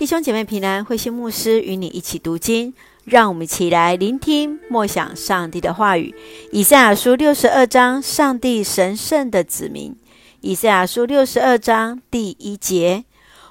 [0.00, 2.72] 弟兄姐妹平安，慧心牧师与你一起读经，
[3.04, 6.14] 让我们一起来聆听默想上帝的话语。
[6.52, 9.94] 以赛亚书六十二章，上帝神圣的子民。
[10.40, 13.04] 以赛亚书六十二章第一节：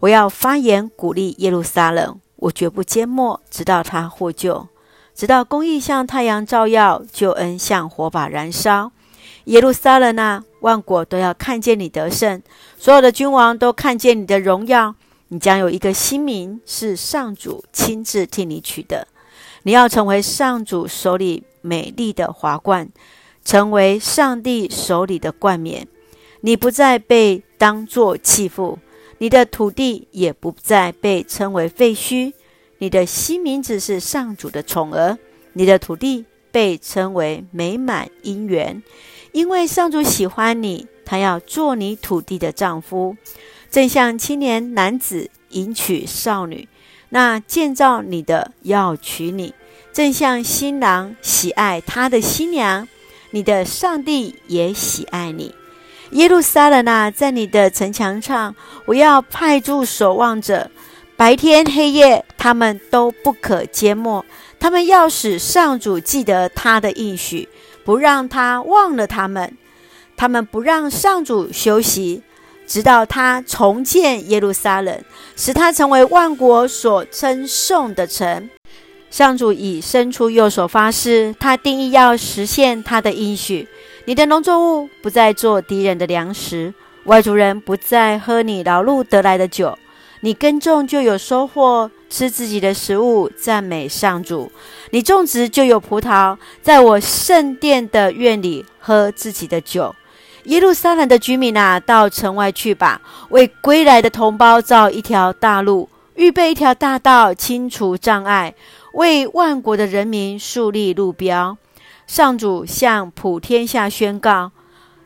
[0.00, 4.66] 我要发言鼓励耶路撒冷，我绝不缄默，直到他获救，
[5.14, 8.90] 直到公义像太阳照耀，救恩像火把燃烧。
[9.44, 12.42] 耶路撒冷啊，万国都要看见你得胜，
[12.76, 14.96] 所有的君王都看见你的荣耀。
[15.32, 19.08] 你将有一个新名，是上主亲自替你取的。
[19.62, 22.90] 你要成为上主手里美丽的华冠，
[23.42, 25.88] 成为上帝手里的冠冕。
[26.42, 28.78] 你不再被当作弃妇，
[29.16, 32.34] 你的土地也不再被称为废墟。
[32.76, 35.16] 你的新名字是上主的宠儿，
[35.54, 38.82] 你的土地被称为美满姻缘，
[39.32, 43.16] 因为上主喜欢你，他要做你土地的丈夫。
[43.72, 46.68] 正像青年男子迎娶少女，
[47.08, 49.54] 那建造你的要娶你；
[49.94, 52.86] 正像新郎喜爱他的新娘，
[53.30, 55.54] 你的上帝也喜爱你。
[56.10, 60.70] 耶路撒冷啊，在你的城墙上，我要派驻守望者，
[61.16, 64.22] 白天黑夜，他们都不可缄默。
[64.60, 67.48] 他们要使上主记得他的应许，
[67.86, 69.56] 不让他忘了他们。
[70.14, 72.22] 他们不让上主休息。
[72.66, 75.02] 直到他重建耶路撒冷，
[75.36, 78.48] 使他成为万国所称颂的城。
[79.10, 83.68] 上主已伸出右手发誓，他定意要实现他的应许。
[84.06, 86.72] 你的农作物不再做敌人的粮食，
[87.04, 89.78] 外族人不再喝你劳碌得来的酒。
[90.24, 94.50] 你耕种就有收获，吃自己的食物，赞美上主。
[94.92, 99.94] 你种植就有葡萄，在我圣殿的院里喝自己的酒。
[100.44, 108.54] 耶路撒冷的居民啊，到城外去吧，为归来的同胞造一条大路，预备一条大道，清除障碍，
[108.94, 111.56] 为万国的人民树立路标。
[112.06, 114.50] 上主向普天下宣告，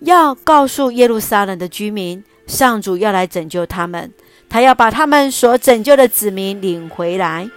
[0.00, 4.12] 要告诉耶路撒冷的居民，上主要来拯救他们，
[4.48, 7.48] 他要把他们所拯救的子民领回来，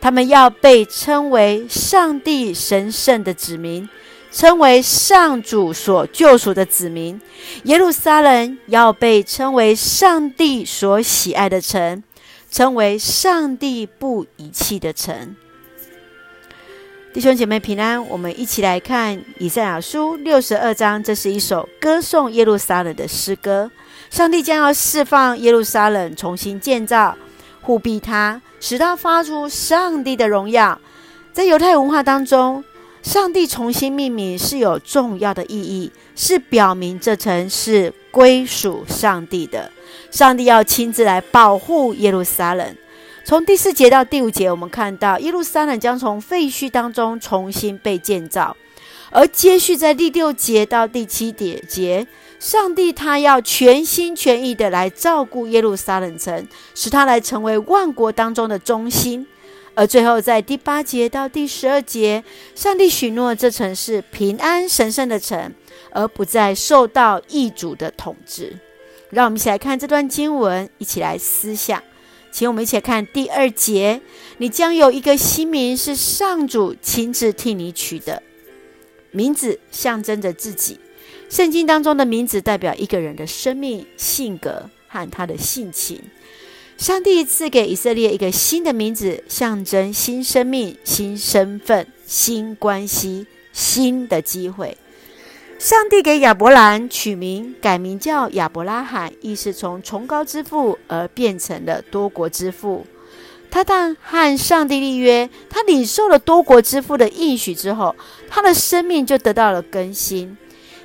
[0.00, 3.88] 他们要被称为上帝神圣的子民。
[4.34, 7.20] 称为上主所救赎的子民，
[7.62, 12.02] 耶路撒冷要被称为上帝所喜爱的城，
[12.50, 15.36] 称为上帝不遗弃的城。
[17.12, 23.70] 弟兄姐妹平安，我们一起来看以赛亚书六十二章，这是一首歌颂耶路撒冷的诗歌。
[24.10, 27.16] 上帝将要释放耶路撒冷，重新建造，
[27.62, 30.76] 护庇他，使他发出上帝的荣耀。
[31.32, 32.64] 在犹太文化当中，
[33.04, 39.70] 上帝重新命名是有重要的意义，是表明这城是归属上帝的。
[40.10, 42.74] 上帝要亲自来保护耶路撒冷。
[43.22, 48.56] 从第四节到第五节，我们看到耶路撒冷将从废墟当中重新被建造，
[49.10, 52.06] 而接续在第六节到第七节，
[52.40, 59.26] 上帝他要全心全意的来照顾耶路撒冷城，使他来成为万国当中的中心。
[59.74, 62.22] 而最后，在第八节到第十二节，
[62.54, 65.52] 上帝许诺这城是平安神圣的城，
[65.90, 68.56] 而不再受到异族的统治。
[69.10, 71.82] 让我们一起来看这段经文，一起来思想。
[72.30, 74.00] 请我们一起来看第二节：
[74.38, 78.22] 你将有一个新名，是上主亲自替你取的
[79.10, 80.78] 名字，象征着自己。
[81.28, 86.00] 圣经当中的名字代表一个人的生命、性格和他的性情。
[86.76, 94.76] 上帝赐给以色列一个新的名字，象征新生命、新身份、新关系、新的机会。
[95.58, 102.84] 上帝给亚伯兰取名，改名叫亚伯拉罕，意思从崇高之父而变成了多国之父。
[103.50, 107.94] 他当和上帝立约，他领受了多国之父的应许之后，
[108.28, 110.36] 他的生命就得到了更新。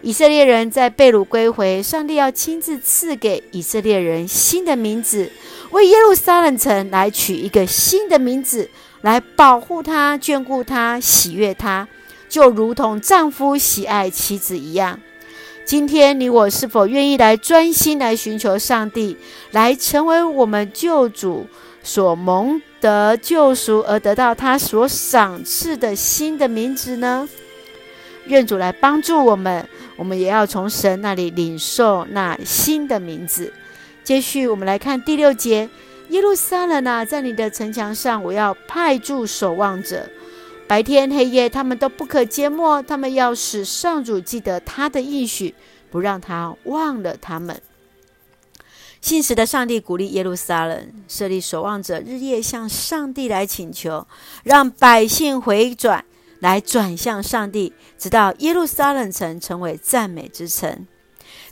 [0.02, 5.30] 以色列人在被掳归回，上帝要亲自赐给以色列人新的名字。
[5.72, 8.70] 为耶路撒冷城来取一个新的名字，
[9.02, 11.88] 来保护他、眷顾他、喜悦他，
[12.28, 15.00] 就如同丈夫喜爱妻子一样。
[15.66, 19.18] 今天你我是否愿意来专心来寻求上帝，
[19.52, 21.46] 来成为我们救主
[21.84, 27.30] 所蒙得救赎而得到他所赏赐的新的名字呢？
[28.26, 29.68] 愿主来帮助我们，
[30.00, 33.54] 我们也要从神那里领受那新的名字。
[34.02, 35.70] 接续，我们来看第六节：
[36.08, 40.10] 耶路撒冷啊，在你的城墙上，我要派驻守望者，
[40.66, 42.82] 白天黑夜，他们都不可缄默。
[42.82, 45.54] 他们要使上主记得他的应许，
[45.92, 47.62] 不让他忘了他们。
[49.02, 54.08] 信实的上帝鼓励耶路撒冷设立守望者，日夜向上帝来请求，
[54.44, 56.04] 让百姓回转，
[56.40, 60.88] 来转向上帝，直到耶路撒冷城成为赞美之城。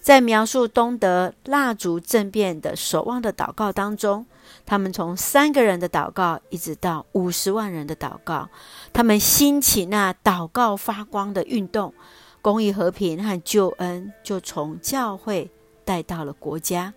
[0.01, 4.25] 在描述东德蜡烛政变的守望的祷告当中，
[4.65, 8.49] 他们从三个人的祷告，一直到五十万人的祷告，
[8.93, 11.93] 他们兴起那祷告发光的运动，
[12.41, 15.51] 公益、和平和救恩就从教会
[15.83, 16.93] 带到了国家。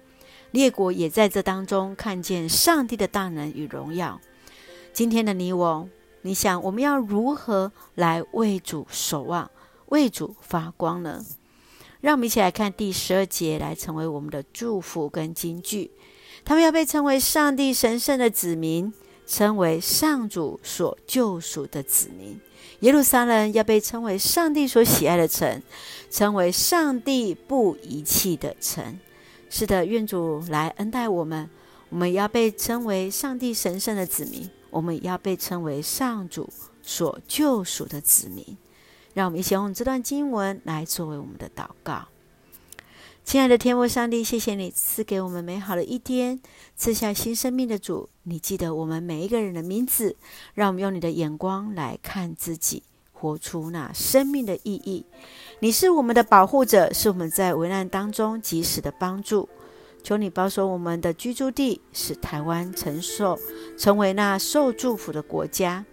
[0.53, 4.21] 列国也在这当中看见上帝的大能与荣耀。
[4.93, 5.89] 今天的你我，
[6.23, 9.51] 你想我们要如何来为主守望、
[9.87, 11.25] 为主发光呢？
[12.01, 15.91] 让我们一起来看第十二节，来成为我们的祝福跟金句。
[16.45, 18.93] 他们要被称为上帝神圣的子民，
[19.27, 22.41] 称为上主所救赎的子民。
[22.81, 25.63] 耶路撒冷要被称为上帝所喜爱的城，
[26.11, 28.99] 称为上帝不遗弃的城。
[29.51, 31.51] 是的，愿主来恩待我们。
[31.91, 36.49] 我们要被称为上帝神圣的子民，我们要被称为上主
[36.83, 38.57] 所救赎的子民。
[39.13, 42.07] 让我们一起用这段经文来作为我们的祷告。
[43.25, 46.41] 亲爱的天父上帝，谢谢你赐给我们美好的一天，
[46.77, 48.09] 赐下新生命的主。
[48.23, 50.17] 你记得我们每一个人的名字，
[50.55, 52.83] 让我们用你的眼光来看自己，
[53.13, 55.05] 活出那生命的意义。
[55.59, 59.49] 你是我们的保护者，是我们在危难当中及时的帮助。
[60.03, 63.39] 求你保守我们的居住地，使台湾承受
[63.79, 65.85] 成为那受祝福的国家。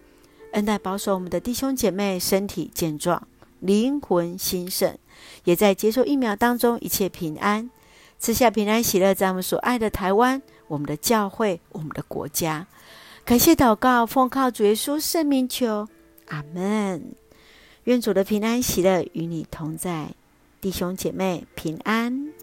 [0.54, 3.28] 恩待保守我们的弟兄姐妹身体健壮，
[3.60, 4.96] 灵魂兴盛，
[5.44, 7.70] 也在接受疫苗当中一切平安，
[8.18, 12.66] 赐下平安喜乐，在我们所爱的台湾、我们的教会、我们的国家。
[13.26, 15.88] 感谢祷告，奉靠主耶稣圣名求，
[16.28, 17.14] 阿门。
[17.84, 20.10] 愿主的平安喜乐与你同在，
[20.62, 22.37] 弟兄姐妹平安。